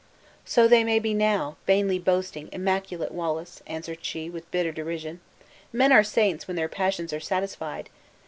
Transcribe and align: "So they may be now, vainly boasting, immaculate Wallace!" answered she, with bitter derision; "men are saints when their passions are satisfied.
"So 0.45 0.67
they 0.67 0.83
may 0.83 0.97
be 0.97 1.13
now, 1.13 1.57
vainly 1.67 1.99
boasting, 1.99 2.49
immaculate 2.51 3.11
Wallace!" 3.11 3.61
answered 3.67 3.99
she, 4.03 4.31
with 4.31 4.49
bitter 4.49 4.71
derision; 4.71 5.19
"men 5.71 5.91
are 5.91 6.03
saints 6.03 6.47
when 6.47 6.55
their 6.55 6.67
passions 6.67 7.13
are 7.13 7.19
satisfied. 7.19 7.87